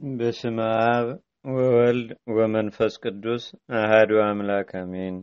በስመ 0.00 0.58
አብ 0.86 1.06
ወወልድ 1.50 2.08
ወመንፈስ 2.36 2.94
ቅዱስ 3.02 3.44
አህዱ 3.78 4.10
አምላክ 4.22 4.70
አሜን። 4.80 5.16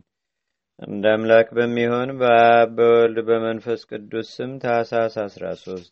እንደ 0.80 1.04
አምላክ 1.16 1.48
በሚሆን 1.58 2.10
በአብ 2.20 2.72
በወልድ 2.78 3.18
በመንፈስ 3.28 3.82
ቅዱስ 3.92 4.30
ስም 4.36 4.54
ታኅሳስ 4.64 5.16
13 5.26 5.92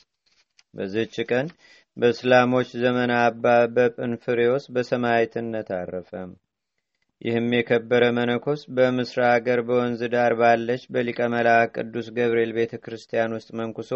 በዚች 0.74 1.16
ቀን 1.30 1.48
በእስላሞች 1.98 2.72
ዘመን 2.84 3.14
አባ 3.18 3.46
በጵንፍሬዎስ 3.76 4.66
በሰማዕትነት 4.74 5.70
አረፈ። 5.78 6.12
ይህም 7.22 7.48
የከበረ 7.54 8.04
መነኮስ 8.18 8.64
በምስራ 8.76 9.22
አገር 9.34 9.62
በወንዝ 9.68 10.04
ዳር 10.14 10.36
ባለች 10.40 10.84
በሊቀ 10.94 11.30
መልአክ 11.34 11.72
ቅዱስ 11.78 12.10
ገብርኤል 12.18 12.54
ቤተ 12.58 12.82
ክርስቲያን 12.86 13.38
ውስጥ 13.38 13.52
መንኩሶ 13.60 13.92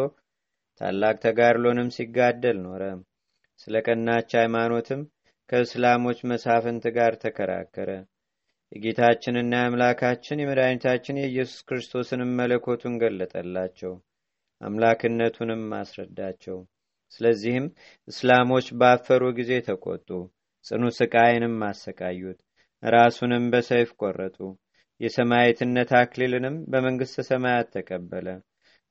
ታላቅ 0.81 1.15
ተጋድሎንም 1.23 1.91
ሲጋደል 1.95 2.59
ኖረ። 2.63 2.83
ስለ 3.59 3.75
ቀናች 3.85 4.29
ሃይማኖትም 4.39 5.01
ከእስላሞች 5.49 6.19
መሳፍንት 6.29 6.85
ጋር 6.95 7.13
ተከራከረ። 7.21 7.89
የጌታችንና 8.71 9.53
የአምላካችን 9.57 10.41
የመድኃኒታችን 10.41 11.19
የኢየሱስ 11.19 11.59
ክርስቶስንም 11.67 12.31
መለኮቱን 12.39 12.95
ገለጠላቸው፣ 13.01 13.93
አምላክነቱንም 14.61 15.63
አስረዳቸው። 15.79 16.57
ስለዚህም 17.11 17.65
እስላሞች 18.07 18.67
ባፈሩ 18.79 19.23
ጊዜ 19.39 19.51
ተቆጡ፣ 19.67 20.09
ጽኑ 20.65 20.83
ስቃይንም 20.97 21.55
አሰቃዩት። 21.67 22.39
ራሱንም 22.83 23.43
በሰይፍ 23.51 23.89
ቆረጡ። 24.01 24.37
የሰማዕትነት 25.01 25.89
አክሊልንም 25.99 26.55
በመንግሥተ 26.71 27.23
ሰማያት 27.29 27.67
ተቀበለ። 27.75 28.27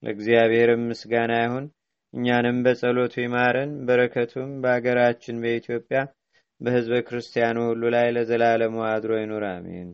ለእግዚአብሔርም 0.02 0.82
ምስጋና 0.88 1.32
ይሁን። 1.42 1.66
እኛንም 2.14 2.58
በጸሎቱ 2.64 3.14
ይማረን፣ 3.22 3.72
በረከቱም 3.86 4.50
በአገራችን 4.62 5.40
በኢትዮጵያ 5.44 6.00
በሕዝበ 6.60 6.96
ክርስቲያኑ 7.06 7.58
ሁሉ 7.68 7.82
ላይ 7.94 8.08
ለዘላለሙ 8.16 8.76
አድሮ 8.90 9.12
ይኑር፣ 9.20 9.44
አሜን። 9.50 9.88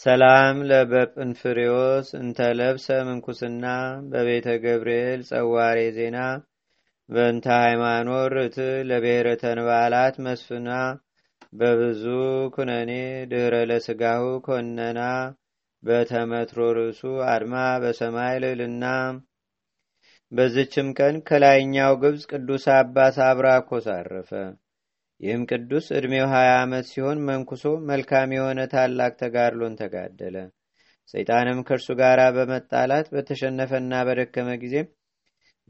ሰላም 0.00 0.56
ለበጵንፍሬዎስ 0.68 2.08
እንተለብሰ 2.20 2.86
ምንኩስና 3.08 3.64
በቤተ 4.12 4.46
ገብርኤል 4.62 5.20
ጸዋሬ 5.30 5.78
ዜና 5.96 6.18
በእንተ 7.08 7.46
ሃይማኖት 7.58 8.30
ርት 8.34 8.56
ለብሔረ 8.88 9.28
ተንባላት 9.42 10.16
መስፍና 10.26 10.68
በብዙ 11.52 12.02
ኩነኔ 12.54 12.90
ድኅረ 13.30 13.54
ለስጋሁ 13.70 14.24
ኮነና 14.46 15.00
በተመትሮ 15.82 16.58
ርዕሱ 16.78 17.02
አድማ 17.28 17.54
በሰማይ 17.82 18.34
ልዕልና። 18.44 18.84
በዝችም 20.32 20.88
ቀን 20.98 21.14
ከላይኛው 21.28 21.94
ግብፅ 22.02 22.22
ቅዱስ 22.30 22.64
አባት 22.74 23.16
አብራኮስ 23.26 23.86
አረፈ። 23.94 24.30
ይህም 25.20 25.42
ቅዱስ 25.50 25.86
ዕድሜው 25.96 26.26
ሀያ 26.32 26.50
ዓመት 26.60 26.86
ሲሆን 26.90 27.18
መንኩሶ 27.26 27.64
መልካም 27.90 28.30
የሆነ 28.36 28.60
ታላቅ 28.72 29.12
ተጋድሎን 29.20 29.74
ተጋደለ። 29.80 30.36
ሰይጣንም 31.14 31.58
ከእርሱ 31.68 31.88
ጋር 32.00 32.20
በመጣላት 32.36 33.06
በተሸነፈና 33.14 33.92
በደከመ 34.08 34.50
ጊዜ 34.62 34.76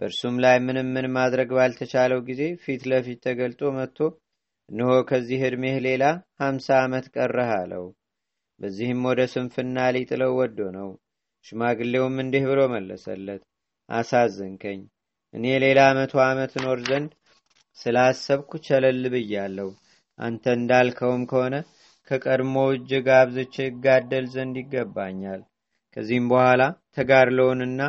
በእርሱም 0.00 0.36
ላይ 0.44 0.56
ምንም 0.66 0.88
ምን 0.94 1.06
ማድረግ 1.16 1.48
ባልተቻለው 1.56 2.20
ጊዜ 2.28 2.42
ፊት 2.62 2.82
ለፊት 2.90 3.18
ተገልጦ 3.26 3.62
መጥቶ 3.76 3.98
እነሆ 4.68 4.90
ከዚህ 5.08 5.40
ዕድሜህ 5.46 5.76
ሌላ 5.86 6.04
ሀምሳ 6.42 6.68
ዓመት 6.84 7.06
ቀረህ 7.14 7.50
አለው። 7.58 7.84
በዚህም 8.60 9.00
ወደ 9.08 9.20
ስንፍና 9.32 9.76
ሊጥለው 9.94 10.32
ወዶ 10.38 10.58
ነው። 10.76 10.88
ሽማግሌውም 11.46 12.16
እንዲህ 12.22 12.44
ብሎ 12.50 12.60
መለሰለት፣ 12.74 13.42
አሳዘንከኝ። 13.92 14.80
እኔ 15.34 15.44
ሌላ 15.64 15.80
መቶ 15.98 16.14
ዓመት 16.26 16.52
እኖር 16.58 16.80
ዘንድ 16.88 17.10
ስላሰብኩ 17.78 18.50
ቸለል 18.66 19.04
ብያለሁ። 19.14 19.68
አንተ 20.18 20.44
እንዳልከውም 20.58 21.22
ከሆነ 21.30 21.54
ከቀድሞ 22.08 22.54
እጅግ 22.72 23.06
አብዝቼ 23.16 23.54
እጋደል 23.68 24.26
ዘንድ 24.34 24.56
ይገባኛል። 24.62 25.40
ከዚህም 25.96 26.26
በኋላ 26.32 26.62
ተጋድለውንና 26.96 27.80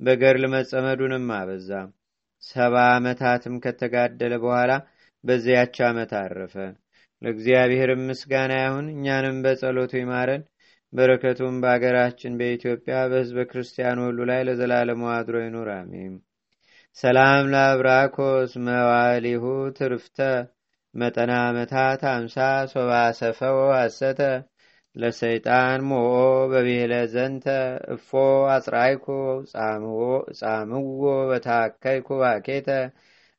በገርል 0.00 0.44
መጸመዱንም 0.54 1.26
አበዛ። 1.38 1.70
ሰባ 2.42 2.74
ዓመታትም 2.94 3.56
ከተጋደለ 3.64 4.34
በኋላ 4.44 4.72
በዚያች 5.24 5.76
ዓመት 5.88 6.12
አረፈ። 6.20 6.54
ለእግዚአብሔርም 7.22 8.00
ምስጋና 8.08 8.52
ይሁን። 8.62 8.86
እኛንም 8.94 9.36
በጸሎቱ 9.44 9.92
ይማረን፣ 10.00 10.42
በረከቱም 10.92 11.54
በአገራችን 11.62 12.32
በኢትዮጵያ 12.40 12.96
በሕዝበ 13.10 13.44
ክርስቲያኑ 13.50 13.98
ሁሉ 14.06 14.20
ላይ 14.30 14.40
ለዘላለሙ 14.48 15.02
አድሮ 15.14 15.36
ይኑር፣ 15.44 15.68
አሜን። 15.76 16.14
ሰላም 16.96 17.44
ለአብራኮስ 17.52 18.52
መዋሊሁ 18.66 19.44
ትርፍተ 19.78 20.18
መጠና 20.94 21.32
ዓመታት 21.44 22.02
አምሳ 22.10 22.36
ሶባ 22.72 22.90
ሰፈው 23.20 23.58
አሰተ 23.78 24.20
ለሰይጣን 24.96 25.80
ሞኦ 25.88 26.16
በብሔለ 26.50 26.94
ዘንተ 27.12 27.46
እፎ 27.94 28.10
አጽራይኩ 28.54 29.06
ጻምዎ 30.40 30.90
በታከይኩ 31.30 32.08
ባኬተ 32.22 32.68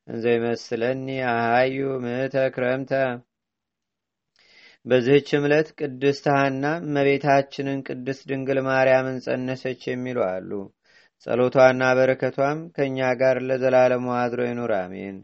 እንዘይመስለኒ 0.07 1.05
አሃዩ 1.33 1.75
ምእተ 2.03 2.35
ክረምተ። 2.55 2.91
በዚህች 4.85 5.29
ዕለት 5.39 5.67
ቅድስት 5.79 6.25
ሐና 6.33 6.63
እመቤታችንን 6.81 7.77
ቅድስት 7.87 8.23
ድንግል 8.29 8.59
ማርያምን 8.65 9.17
ጸነሰች 9.25 9.81
የሚሉ 9.89 10.17
አሉ። 10.27 10.49
ጸሎቷና 11.27 11.83
በረከቷም 11.97 12.59
ከእኛ 12.75 13.09
ጋር 13.21 13.37
ለዘላለሙ 13.47 14.07
አድሮ 14.17 14.41
ይኑር፣ 14.47 14.71
አሜን። 14.79 15.17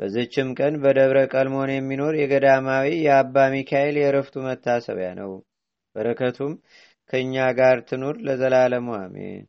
በዚህችም 0.00 0.48
ቀን 0.58 0.74
በደብረ 0.82 1.18
ቀልሞን 1.34 1.70
የሚኖር 1.74 2.14
የገዳማዊ 2.18 2.86
የአባ 3.04 3.44
ሚካኤል 3.54 3.96
የእረፍቱ 4.00 4.34
መታሰቢያ 4.46 5.10
ነው። 5.20 5.32
በረከቱም 5.96 6.54
ከእኛ 7.10 7.34
ጋር 7.58 7.76
ትኑር 7.88 8.16
ለዘላለሙ 8.26 8.88
አሜን። 9.00 9.44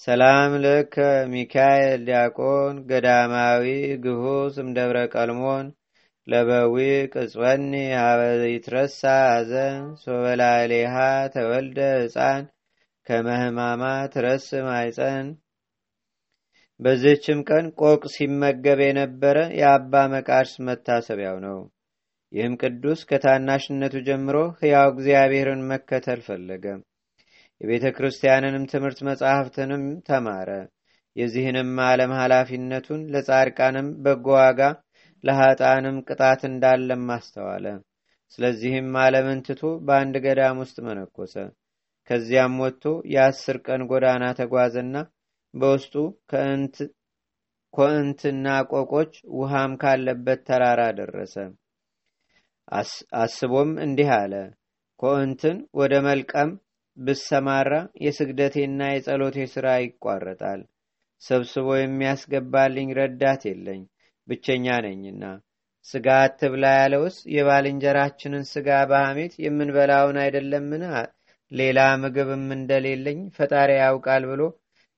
ሰላም 0.00 0.52
ለከ 0.64 0.96
ሚካኤል 1.32 2.00
ዲያቆን 2.08 2.74
ገዳማዊ 2.90 3.64
ግሁስ 4.04 4.56
እምደብረ 4.62 4.98
ቀልሞን 5.14 5.66
ለበዊ 6.28 6.76
ቅጽወኒ 7.12 7.72
ሀበ 7.96 8.20
ይትረሳ 8.46 9.00
ሐዘን 9.28 9.84
ሶበላሌሃ 10.02 10.94
ተወልደ 11.34 11.78
ሕፃን 11.96 12.44
ከመህማማ 13.06 13.82
ትረስ 14.12 14.46
ማይፀን። 14.66 15.28
በዚህችም 16.80 17.38
ቀን 17.48 17.66
ቆቅ 17.80 18.02
ሲመገብ 18.14 18.80
የነበረ 18.84 19.38
የአባ 19.60 20.02
መቃርስ 20.12 20.52
መታሰቢያው 20.66 21.38
ነው። 21.46 21.58
ይህም 22.32 22.54
ቅዱስ 22.62 23.00
ከታናሽነቱ 23.10 23.94
ጀምሮ 24.08 24.36
ሕያው 24.60 24.88
እግዚአብሔርን 24.92 25.62
መከተል 25.70 26.20
ፈለገ። 26.26 26.64
የቤተ 27.60 27.86
ክርስቲያንንም 27.96 28.68
ትምህርት 28.72 28.98
መጻሕፍትንም 29.08 29.84
ተማረ። 30.08 30.50
የዚህንም 31.16 31.70
ዓለም 31.86 32.12
ኃላፊነቱን 32.18 33.00
ለጻድቃንም 33.12 33.88
በጎ 34.04 34.26
ዋጋ 34.38 34.60
ለኃጣንም 35.24 35.96
ቅጣት 36.08 36.40
እንዳለም 36.48 37.06
አስተዋለ። 37.14 37.66
ስለዚህም 38.32 38.90
ዓለምን 39.02 39.40
ትቶ 39.46 39.62
በአንድ 39.86 40.16
ገዳም 40.24 40.58
ውስጥ 40.62 40.76
መነኮሰ። 40.86 41.34
ከዚያም 42.10 42.54
ወጥቶ 42.62 42.84
የአስር 43.12 43.56
ቀን 43.66 43.82
ጎዳና 43.90 44.24
ተጓዘና 44.38 44.94
በውስጡ 45.54 45.94
ኮእንትና 47.74 48.46
ቆቆች 48.70 49.12
ውሃም 49.38 49.72
ካለበት 49.82 50.40
ተራራ 50.48 50.82
ደረሰ። 50.98 51.34
አስቦም 53.22 53.70
እንዲህ 53.84 54.10
አለ፣ 54.16 54.32
ኮእንትን 55.02 55.58
ወደ 55.78 55.94
መልቀም 56.06 56.50
ብሰማራ 56.96 57.72
የስግደቴና 58.04 58.80
የጸሎቴ 58.90 59.38
ሥራ 59.52 59.66
ይቋረጣል። 59.82 60.62
ሰብስቦ 61.22 61.68
የሚያስገባልኝ 61.78 62.88
ረዳት 62.98 63.42
የለኝ፣ 63.48 63.82
ብቸኛ 64.28 64.66
ነኝና። 64.86 65.22
ስጋ 65.86 66.06
አትብላ 66.22 66.64
ያለውስ 66.78 67.16
የባልንጀራችንን 67.34 68.44
ስጋ 68.52 68.68
በሐሜት 68.90 69.34
የምንበላውን 69.44 70.16
አይደለምን? 70.22 70.82
ሌላ 71.52 71.78
ምግብም 72.02 72.46
እንደሌለኝ 72.56 73.20
ፈጣሪ 73.36 73.70
ያውቃል 73.78 74.24
ብሎ 74.30 74.42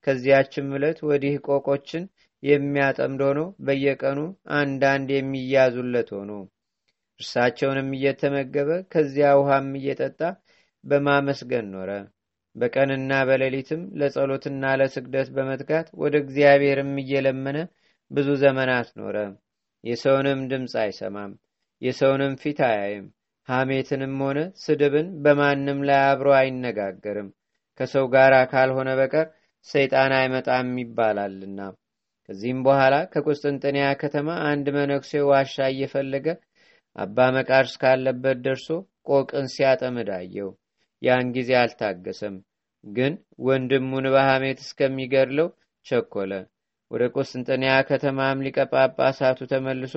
ከዚያችም 0.06 0.68
ዕለት 0.76 0.98
ወዲህ 1.08 1.34
ቆቆችን 1.48 2.04
የሚያጠምድ 2.42 3.20
ሆኖ 3.26 3.40
በየቀኑ 3.66 4.18
አንዳንድ 4.58 5.08
የሚያዙለት 5.14 6.08
ሆኖ 6.16 6.30
እርሳቸውንም 7.20 7.88
እየተመገበ 7.96 8.70
ከዚያ 8.92 9.30
ውሃም 9.40 9.68
እየጠጣ 9.78 10.20
በማመስገን 10.84 11.66
ኖረ። 11.74 11.90
በቀንና 12.56 13.12
በሌሊትም 13.28 13.82
ለጸሎትና 14.00 14.72
ለስግደት 14.80 15.28
በመትጋት 15.36 15.88
ወደ 16.02 16.14
እግዚአብሔርም 16.24 16.92
እየለመነ 17.02 17.58
ብዙ 18.10 18.28
ዘመናት 18.42 18.88
ኖረ። 19.00 19.16
የሰውንም 19.84 20.40
ድምፅ 20.50 20.72
አይሰማም፣ 20.82 21.32
የሰውንም 21.82 22.32
ፊት 22.42 22.58
አያይም። 22.68 23.06
ሐሜትንም 23.48 24.14
ሆነ 24.22 24.38
ስድብን 24.62 25.06
በማንም 25.22 25.78
ላይ 25.88 26.00
አብሮ 26.08 26.28
አይነጋገርም። 26.38 27.28
ከሰው 27.80 28.06
ጋር 28.14 28.32
ካልሆነ 28.52 28.90
በቀር 28.98 29.26
ሰይጣን 29.66 30.12
አይመጣም 30.18 30.68
ይባላልና። 30.82 31.60
ከዚህም 32.28 32.60
በኋላ 32.66 32.96
ከቁስጥንጥንያ 33.12 33.86
ከተማ 34.02 34.28
አንድ 34.50 34.66
መነኩሴ 34.76 35.12
ዋሻ 35.30 35.56
እየፈለገ 35.72 36.26
አባ 36.96 37.18
መቃርስ 37.36 37.74
ካለበት 37.82 38.38
ደርሶ 38.44 38.68
ቆቅን 39.10 39.46
ሲያጠምድ 39.54 40.08
አየው። 40.16 40.50
ያን 41.02 41.26
ጊዜ 41.36 41.50
አልታገሰም፣ 41.60 42.36
ግን 42.84 43.12
ወንድሙን 43.46 44.06
በሐሜት 44.14 44.58
እስከሚገድለው 44.64 45.48
ቸኮለ። 45.86 46.32
ወደ 46.90 47.02
ቁስጥንጥንያ 47.14 47.72
ከተማም 47.88 48.42
ሊቀ 48.46 48.58
ጳጳሳቱ 48.72 49.38
ተመልሶ 49.52 49.94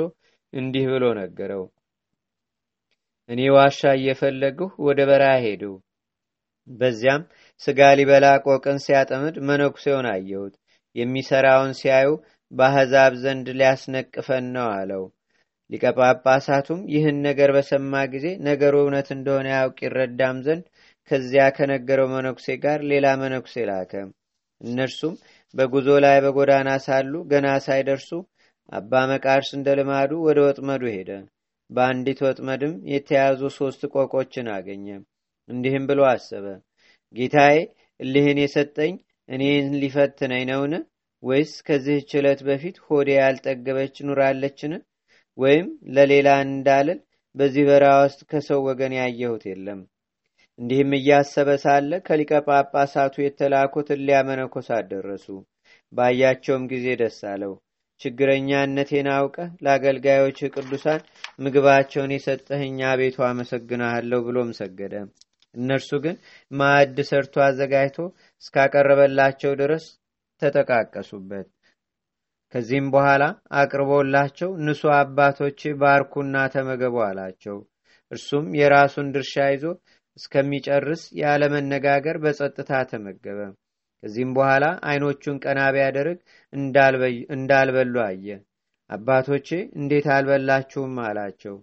እንዲህ 0.53 0.85
ብሎ 0.91 1.05
ነገረው። 1.19 1.63
እኔ 3.29 3.41
ዋሻ 3.55 3.79
እየፈለግሁ 3.97 4.67
ወደ 4.87 4.99
በረሃ 5.09 5.33
ሄድሁ። 5.45 5.73
በዚያም 6.67 7.21
ስጋ 7.61 7.79
ሊበላ 7.99 8.25
ቆቅን 8.45 8.77
ሲያጠምድ 8.85 9.35
መነኩሴውን 9.47 10.07
አየሁት። 10.13 10.53
የሚሰራውን 10.95 11.71
ሲያዩ 11.79 12.09
በአሕዛብ 12.51 13.13
ዘንድ 13.23 13.47
ሊያስነቅፈን 13.59 14.45
ነው 14.55 14.67
አለው። 14.73 15.03
ሊቀ 15.69 15.83
ጳጳሳቱም 15.97 16.81
ይህን 16.93 17.17
ነገር 17.27 17.49
በሰማ 17.55 17.93
ጊዜ 18.13 18.27
ነገሩ 18.47 18.73
እውነት 18.83 19.07
እንደሆነ 19.15 19.47
ያውቅ 19.55 19.77
ይረዳም 19.85 20.37
ዘንድ 20.47 20.65
ከዚያ 21.11 21.45
ከነገረው 21.55 22.07
መነኩሴ 22.13 22.47
ጋር 22.63 22.79
ሌላ 22.91 23.07
መነኩሴ 23.21 23.55
ላከ። 23.69 23.93
እነርሱም 24.61 25.15
በጉዞ 25.53 25.87
ላይ 26.05 26.17
በጎዳና 26.23 26.69
ሳሉ 26.85 27.13
ገና 27.31 27.47
ሳይደርሱ 27.65 28.09
አባ 28.71 29.01
መቃርስ 29.11 29.49
እንደ 29.57 29.69
ልማዱ 29.79 30.11
ወደ 30.27 30.39
ወጥመዱ 30.45 30.83
ሄደ። 30.95 31.09
በአንዲት 31.69 32.19
ወጥመድም 32.25 32.73
የተያዙ 32.93 33.41
ሶስት 33.57 33.81
ቆቆችን 33.93 34.47
አገኘ። 34.55 34.87
እንዲህም 35.49 35.85
ብሎ 35.89 36.01
አሰበ፣ 36.09 36.45
ጌታዬ 37.15 37.55
እልህን 37.99 38.39
የሰጠኝ 38.43 38.93
እኔን 39.29 39.67
ሊፈትነኝ 39.81 40.43
ነውን? 40.49 40.73
ወይስ 41.23 41.51
ከዚህች 41.67 42.09
ዕለት 42.19 42.39
በፊት 42.47 42.77
ሆዴ 42.85 43.09
ያልጠገበች 43.17 43.95
ኑራለችን? 44.07 44.73
ወይም 45.37 45.67
ለሌላ 45.95 46.29
እንዳልል 46.45 46.99
በዚህ 47.35 47.63
በረሃ 47.69 47.93
ውስጥ 48.03 48.21
ከሰው 48.31 48.59
ወገን 48.67 48.93
ያየሁት 48.99 49.43
የለም። 49.49 49.79
እንዲህም 50.59 50.91
እያሰበ 50.95 51.49
ሳለ 51.61 51.91
ከሊቀ 52.07 52.31
ጳጳሳቱ 52.47 53.15
የተላኩት 53.21 53.87
እሊያ 53.95 54.17
መነኮሳት 54.27 54.85
ደረሱ። 54.91 55.27
ባያቸውም 55.93 56.63
ጊዜ 56.71 56.85
ደስ 57.01 57.17
አለው። 57.31 57.53
ችግረኛነቴን 58.01 59.07
አውቀህ 59.15 59.49
ለአገልጋዮች 59.63 60.39
ቅዱሳን 60.55 61.01
ምግባቸውን 61.39 62.13
የሰጠህኛ 62.15 62.91
ቤቱ 62.99 63.17
አመሰግናሃለሁ 63.27 64.19
ብሎም 64.27 64.51
ሰገደ። 64.59 64.93
እነርሱ 65.55 65.91
ግን 66.05 66.15
ማዕድ 66.51 66.97
ሰርቶ 67.09 67.35
አዘጋጅቶ 67.47 67.97
እስካቀረበላቸው 68.43 69.51
ድረስ 69.61 69.85
ተጠቃቀሱበት። 70.41 71.47
ከዚህም 72.53 72.87
በኋላ 72.93 73.23
አቅርቦላቸው 73.59 74.49
ንሱ 74.65 74.81
አባቶች 74.97 75.61
ባርኩና 75.81 76.35
ተመገቡ 76.55 76.95
አላቸው። 77.07 77.57
እርሱም 78.11 78.47
የራሱን 78.59 79.07
ድርሻ 79.15 79.35
ይዞ 79.53 79.63
እስከሚጨርስ 80.17 81.03
ያለመነጋገር 81.19 82.17
በጸጥታ 82.23 82.71
ተመገበ። 82.89 83.39
ከዚህም 84.03 84.31
በኋላ 84.35 84.65
አይኖቹን 84.87 85.37
ቀና 85.43 85.59
ቢያደርግ 85.75 86.19
እንዳልበሉ 87.33 87.95
አየ። 88.05 88.27
አባቶቼ 88.89 89.49
እንዴት 89.79 90.07
አልበላችሁም 90.15 90.95
አላቸው። 91.05 91.55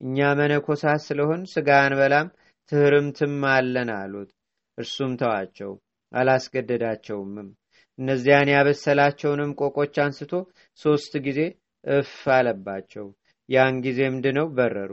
እኛ 0.00 0.28
መነኮሳት 0.38 1.02
ስለሆን 1.06 1.42
ስጋ 1.52 1.68
አንበላም 1.82 2.28
ትህርምትም 2.72 3.34
አለን 3.52 3.90
አሉት። 3.96 4.30
እርሱም 4.78 5.12
ተዋቸው፣ 5.20 5.72
አላስገደዳቸውምም። 6.12 7.48
እነዚያን 7.98 8.52
ያበሰላቸውንም 8.52 9.50
ቆቆች 9.60 9.96
አንስቶ 10.04 10.32
ሦስት 10.78 11.12
ጊዜ 11.26 11.40
እፍ 11.84 12.14
አለባቸው። 12.36 13.06
ያን 13.48 13.76
ጊዜም 13.84 14.16
ድነው 14.24 14.46
በረሩ፣ 14.56 14.92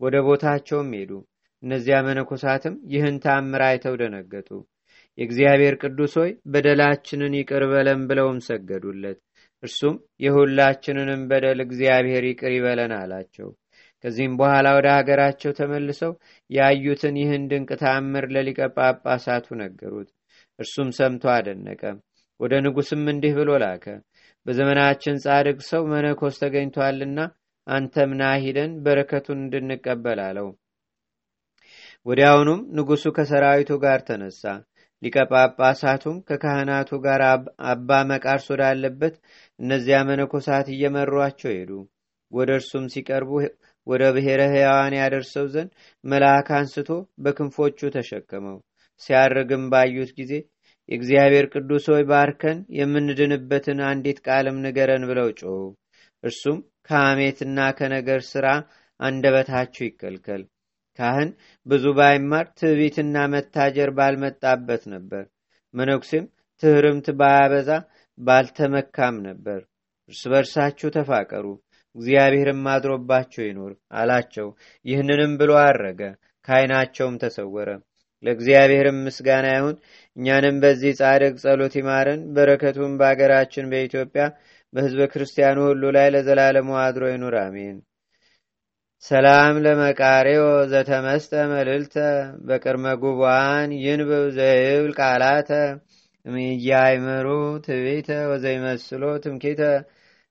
ወደ 0.00 0.16
ቦታቸውም 0.26 0.90
ሄዱ። 0.96 1.12
እነዚያ 1.62 1.96
መነኮሳትም 2.06 2.74
ይህን 2.92 3.16
ታምር 3.24 3.62
አይተው 3.66 3.94
ደነገጡ። 4.00 4.50
የእግዚአብሔር 5.18 5.74
ቅዱስ 5.82 6.12
ሆይ 6.20 6.30
በደላችንን 6.52 7.32
ይቅር 7.38 7.62
በለን 7.70 8.02
ብለውም 8.10 8.38
ሰገዱለት። 8.46 9.18
እርሱም 9.62 9.94
የሁላችንንም 10.24 11.22
በደል 11.30 11.60
እግዚአብሔር 11.64 12.24
ይቅር 12.28 12.52
ይበለን 12.56 12.92
አላቸው። 12.98 13.48
ከዚህም 14.04 14.34
በኋላ 14.40 14.66
ወደ 14.76 14.88
ሀገራቸው 14.96 15.52
ተመልሰው 15.58 16.12
ያዩትን 16.50 17.16
ይህን 17.22 17.48
ድንቅ 17.50 17.70
ታምር 17.80 18.26
ለሊቀ 18.34 18.60
ጳጳሳቱ 18.76 19.46
ነገሩት። 19.62 20.10
እርሱም 20.58 20.90
ሰምቶ 20.98 21.24
አደነቀ። 21.34 21.82
ወደ 22.40 22.54
ንጉስም 22.64 23.04
እንዲህ 23.12 23.32
ብሎ 23.38 23.50
ላከ። 23.62 23.86
በዘመናችን 24.46 25.20
ጻድቅ 25.24 25.58
ሰው 25.70 25.82
መነኮስ 25.92 26.36
ተገኝቷልና 26.42 27.18
አንተም 27.66 28.12
ና 28.16 28.24
በረከቱን 28.84 29.38
እንድንቀበል 29.44 30.20
አለው። 30.26 30.48
ወዲያውኑም 32.08 32.60
ንጉሱ 32.76 33.04
ከሰራዊቱ 33.16 33.70
ጋር 33.82 34.00
ተነሳ። 34.08 34.42
ሊቀ 35.02 35.16
ጳጳሳቱም 35.30 36.16
ከካህናቱ 36.28 36.90
ጋር 37.04 37.20
አባ 37.70 37.90
መቃርስ 38.10 38.46
ወዳለበት 38.52 39.14
እነዚያ 39.60 39.98
መነኮሳት 40.08 40.66
እየመሯቸው 40.74 41.52
ሄዱ። 41.54 41.70
ወደ 42.32 42.50
እርሱም 42.58 42.86
ሲቀርቡ 42.94 43.30
ወደ 43.86 44.02
ብሔረ 44.16 44.40
ሕያዋን 44.54 44.94
ያደርሰው 44.98 45.46
ዘንድ 45.52 45.70
መልአክ 46.04 46.48
አንስቶ 46.58 46.88
በክንፎቹ 47.24 47.90
ተሸከመው። 47.94 48.58
ሲያርግም 49.00 49.64
ባዩት 49.72 50.10
ጊዜ 50.18 50.32
የእግዚአብሔር 50.88 51.46
ቅዱስ 51.54 51.86
ሆይ 51.92 52.04
ባርከን 52.10 52.58
የምንድንበትን 52.78 53.80
አንዲት 53.88 54.18
ቃልም 54.26 54.58
ንገረን 54.64 55.04
ብለው 55.10 55.28
ጮኹ። 55.40 55.56
እርሱም 56.24 56.58
ከሐሜትና 56.88 57.58
ከነገር 57.78 58.22
ሥራ 58.30 58.46
አንደበታችሁ 59.00 59.82
ይከልከል። 59.86 60.42
ካህን 60.98 61.30
ብዙ 61.66 61.84
ባይማር 61.98 62.46
ትዕቢትና 62.58 63.16
መታጀር 63.34 63.90
ባልመጣበት 63.98 64.82
ነበር። 64.94 65.24
መነኩሴም 65.74 66.26
ትህርምት 66.62 67.08
ባያበዛ 67.20 67.70
ባልተመካም 68.18 69.16
ነበር። 69.26 69.60
እርስ 70.10 70.22
በርሳችሁ 70.32 70.88
ተፋቀሩ፣ 70.94 71.46
እግዚአብሔርም 71.96 72.64
አድሮባቸው 72.72 73.42
ይኖር 73.46 73.72
አላቸው። 73.98 74.48
ይህንንም 74.86 75.32
ብሎ 75.40 75.52
አረገ፣ 75.62 76.00
ከዓይናቸውም 76.48 77.20
ተሰወረ። 77.22 77.68
ለእግዚአብሔርም 78.24 78.98
ምስጋና 79.06 79.46
ይሁን። 79.56 79.76
እኛንም 80.16 80.56
በዚህ 80.62 80.92
ጻድቅ 81.00 81.34
ጸሎት 81.42 81.74
ይማረን፣ 81.80 82.22
በረከቱም 82.34 82.94
በአገራችን 83.00 83.70
በኢትዮጵያ 83.72 84.24
በሕዝበ 84.72 85.02
ክርስቲያኑ 85.12 85.58
ሁሉ 85.68 85.82
ላይ 85.96 86.08
ለዘላለሙ 86.14 86.70
አድሮ 86.84 87.04
ይኑር፣ 87.12 87.36
አሜን። 87.42 87.76
ሰላም 89.04 89.56
ለመቃሬዎ 89.64 90.40
ዘተመስጠ 90.70 91.32
መልልተ 91.50 91.94
በቅድመ 92.46 92.84
ጉባን 93.02 93.70
ይንብብ 93.82 94.24
ዘይብል 94.36 94.90
ቃላተ 94.98 95.50
እምያይምሩ 96.26 97.28
ትቤተ 97.66 98.08
ወዘይመስሎ 98.30 99.02
ትምኬተ 99.24 99.60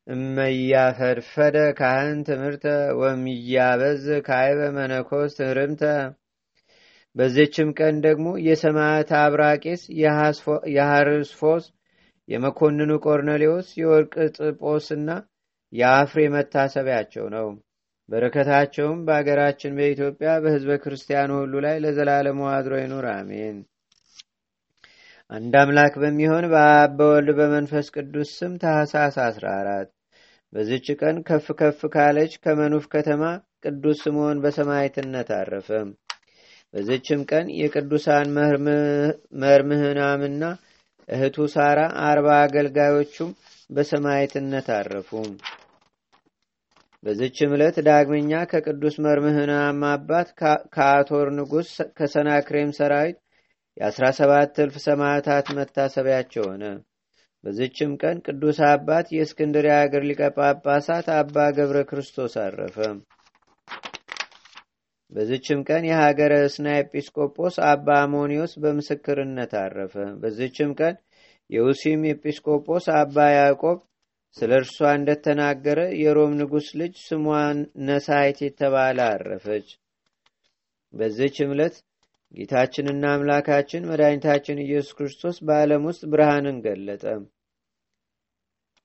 እመያፈድፈደ 0.08 1.58
ካህን 1.80 2.20
ትምህርተ 2.28 2.66
ወሚያበዝ 3.00 4.06
ካይበ 4.28 4.60
መነኮስ 4.78 5.38
ትህርምተ። 5.40 5.82
በዚችም 7.16 7.70
ቀን 7.80 7.96
ደግሞ 8.06 8.28
የሰማዕት 8.48 9.12
አብራቄስ 9.22 9.84
የሐርስፎስ 10.78 11.66
የመኮንኑ 12.30 12.92
ቆርኔሌዎስ 13.06 13.70
የወርቅ 13.82 14.14
ጥጶስና 14.38 15.10
የአፍሬ 15.74 16.28
መታሰቢያቸው 16.36 17.26
ነው። 17.36 17.48
በረከታቸውም 18.10 19.00
በአገራችን 19.08 19.76
በኢትዮጵያ 19.78 20.30
በሕዝበ 20.44 20.76
ክርስቲያኑ 20.84 21.32
ሁሉ 21.40 21.54
ላይ 21.66 21.76
ለዘላለሙ 21.84 22.40
አድሮ 22.52 22.74
ይኑር፣ 22.80 23.06
አሜን። 23.14 23.58
አንድ 25.32 25.54
አምላክ 25.62 25.94
በሚሆን 26.02 26.46
በአብ 26.52 26.92
በወልድ 27.00 27.30
በመንፈስ 27.40 27.88
ቅዱስ 27.96 28.30
ስም 28.38 28.54
ታኅሳስ 28.62 29.16
14 29.24 29.90
በዚች 30.54 30.88
ቀን 31.00 31.18
ከፍ 31.28 31.48
ከፍ 31.60 31.80
ካለች 31.94 32.34
ከመኑፍ 32.44 32.86
ከተማ 32.94 33.24
ቅዱስ 33.66 33.98
ስምዖን 34.04 34.42
በሰማዕትነት 34.44 35.30
አረፈ። 35.38 35.70
በዚችም 36.74 37.22
ቀን 37.30 37.46
የቅዱሳን 37.60 38.28
መርምህናምና 39.44 40.44
እህቱ 41.10 41.38
ሳራ 41.54 41.80
አርባ 42.08 42.30
አገልጋዮቹም 42.46 43.30
በሰማዕትነት 43.70 44.68
አረፉ። 44.78 45.12
በዚችም 47.04 47.52
ዕለት 47.56 47.78
ዳግመኛ 47.88 48.32
ከቅዱስ 48.52 48.96
መርምህናም 49.06 49.82
አባት 49.90 50.30
ከአቶር 50.76 51.28
ንጉሥ 51.38 51.70
ከሰናክሬም 51.98 52.72
ሰራዊት 52.78 53.18
የአስራ 53.78 54.06
ሰባት 54.18 54.56
እልፍ 54.64 54.76
ሰማዕታት 54.86 55.48
መታሰቢያቸው 55.58 56.46
ሆነ። 56.50 56.64
በዚችም 57.44 57.92
ቀን 58.02 58.18
ቅዱስ 58.26 58.60
አባት 58.70 59.08
የእስክንድርያ 59.16 59.74
አገር 59.82 60.04
ሊቀ 60.10 60.22
ጳጳሳት 60.38 61.08
አባ 61.18 61.46
ገብረ 61.58 61.80
ክርስቶስ 61.90 62.36
አረፈ። 62.44 62.78
በዚችም 65.12 65.60
ቀን 65.68 65.84
የሀገረ 65.88 66.34
እስና 66.48 66.68
ኤጲስቆጶስ 66.80 67.58
አባ 67.70 67.88
አሞኒዮስ 68.02 68.54
በምስክርነት 68.64 69.54
አረፈ። 69.62 69.94
በዚችም 70.24 70.72
ቀን 70.80 70.96
የኡሲም 71.50 72.02
ኤጲስቆጶስ 72.12 72.88
አባ 72.98 73.28
ያዕቆብ 73.36 73.78
ስለ 74.38 74.52
እርሷ 74.60 74.78
እንደተናገረ 74.98 75.80
የሮም 76.02 76.34
ንጉሥ 76.40 76.68
ልጅ 76.80 76.96
ስሟ 77.04 77.26
ነሳይት 77.88 78.40
የተባለ 78.44 78.98
አረፈች። 79.12 79.68
በዚች 80.94 81.38
ዕለት 81.48 81.76
ጌታችንና 82.34 83.04
አምላካችን 83.14 83.88
መድኃኒታችን 83.90 84.64
ኢየሱስ 84.64 84.94
ክርስቶስ 84.98 85.38
በዓለም 85.48 85.84
ውስጥ 85.90 86.04
ብርሃንን 86.12 86.58
ገለጠ። 86.66 87.04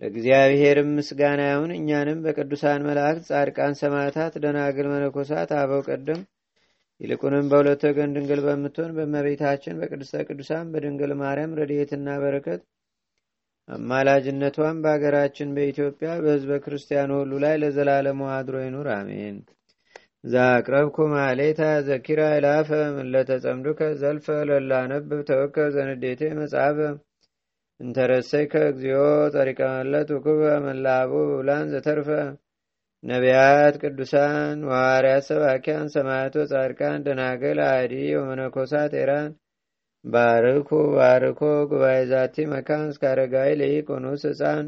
ለእግዚአብሔርም 0.02 0.88
ምስጋና 0.96 1.40
ይሁን። 1.49 1.72
እኛንም 1.76 2.22
በቅዱሳን 2.25 2.87
መላእክት፣ 2.87 3.25
ጻድቃን፣ 3.28 3.75
ሰማዕታት፣ 3.80 4.34
ደናግል፣ 4.44 4.87
መነኮሳት፣ 4.92 5.50
አበው 5.58 5.82
ቀደም 5.88 6.20
ይልቁንም 7.00 7.46
በሁለት 7.50 7.82
ወገን 7.88 8.14
ድንግል 8.16 8.40
በምትሆን 8.46 8.90
በእመቤታችን 8.96 9.78
በቅድስተ 9.80 10.25
ቅዱሳን 10.28 10.70
በድንግል 10.72 11.12
ማርያም 11.22 11.56
ረድኤትና 11.61 12.08
በረከት 12.22 12.61
አማላጅነቷን 13.69 14.76
በአገራችን 14.85 15.50
በኢትዮጵያ 15.57 16.11
በሕዝበ 16.23 16.52
ክርስቲያኑ 16.64 17.11
ሁሉ 17.21 17.33
ላይ 17.45 17.54
ለዘላለሙ 17.62 18.21
አድሮ 18.35 18.57
ይኑር፣ 18.64 18.88
አሜን። 18.97 19.37
ዛቅረብኩ 20.25 20.97
ማሌታ 21.12 21.61
ዘኪራ 21.87 22.21
ይላፈ 22.35 22.69
ምለተጸምዱከ 22.97 23.81
ዘልፈ 24.02 24.26
ለላነብብ 24.50 25.21
ተወከ 25.31 25.57
ዘንዴቴ 25.76 26.23
መጽሐፈ 26.40 26.78
እንተረሰይከ 27.81 28.54
እግዚኦ 28.71 29.00
ጸሪቀ 29.35 29.61
መለት 29.75 30.11
ውክበ 30.16 30.42
መላቡ 30.66 31.12
ብላን 31.33 31.66
ዘተርፈ 31.73 32.09
ነቢያት፣ 33.04 33.75
ቅዱሳን፣ 33.83 34.59
ዋርያት፣ 34.71 35.25
ሰባኪያን፣ 35.31 35.88
ሰማያቶ፣ 35.95 36.35
ጻድቃን፣ 36.52 36.99
ደናገል፣ 37.07 37.61
አዲ 37.69 37.95
ወመነኮሳት 38.19 38.92
ኤራን 39.00 39.31
ባርኩ 40.04 40.68
ባርኮ 40.94 41.40
ጉባኤ 41.71 41.99
ዛቲ 42.11 42.44
መካን 42.52 42.87
እስከ 42.92 43.02
አረጋዊ 43.11 43.50
ለይቆኑስ 43.61 44.23
ህፃን 44.30 44.66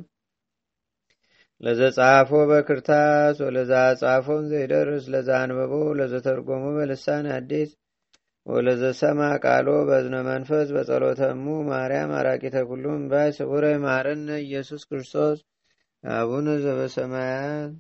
ለዘጻፎ 1.60 2.30
በክርታስ 2.50 3.36
ወለዛ 3.44 3.72
ጻፎን 4.00 4.44
ዘይደርስ 4.52 5.04
ለዛ 5.14 5.30
አንበቦ 5.42 5.72
ለዘተርጎሙ 5.98 6.64
በልሳን 6.76 7.26
አዲስ 7.36 7.70
ወለዘሰማ 8.46 9.20
ቃሎ 9.44 9.68
በዝነ 9.88 10.16
መንፈስ 10.28 10.68
በጸሎተሙ 10.74 11.44
ማርያም 11.68 12.10
አራቂተ 12.18 12.56
ኩሉም 12.70 13.02
ባይ 13.12 13.30
ስቡረ 13.38 13.64
ማረነ 13.84 14.28
ኢየሱስ 14.46 14.82
ክርስቶስ 14.90 15.38
አቡነ 16.04 16.48
ዘበሰማያት 16.64 17.72